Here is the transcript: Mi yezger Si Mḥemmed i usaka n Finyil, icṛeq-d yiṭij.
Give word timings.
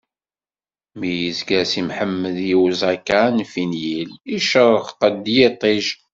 Mi 0.99 1.11
yezger 1.21 1.63
Si 1.71 1.81
Mḥemmed 1.89 2.37
i 2.51 2.53
usaka 2.63 3.21
n 3.37 3.37
Finyil, 3.51 4.09
icṛeq-d 4.37 5.25
yiṭij. 5.35 5.85